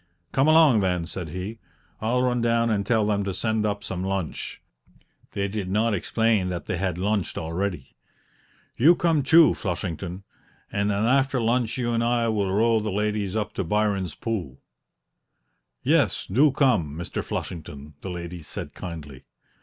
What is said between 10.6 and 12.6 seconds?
and then after lunch you and I will